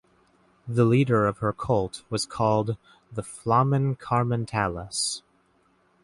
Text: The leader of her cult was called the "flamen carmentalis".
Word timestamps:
The 0.67 0.83
leader 0.83 1.27
of 1.27 1.37
her 1.37 1.53
cult 1.53 2.01
was 2.09 2.25
called 2.25 2.75
the 3.11 3.21
"flamen 3.21 3.95
carmentalis". 3.95 5.21